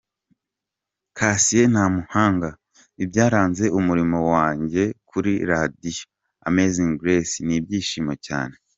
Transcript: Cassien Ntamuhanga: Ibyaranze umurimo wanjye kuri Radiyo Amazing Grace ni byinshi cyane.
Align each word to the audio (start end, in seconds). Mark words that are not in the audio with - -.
Cassien 1.17 1.69
Ntamuhanga: 1.73 2.49
Ibyaranze 3.03 3.65
umurimo 3.79 4.17
wanjye 4.31 4.83
kuri 5.09 5.31
Radiyo 5.51 6.03
Amazing 6.47 6.91
Grace 7.01 7.35
ni 7.47 7.57
byinshi 7.65 8.01
cyane. 8.27 8.55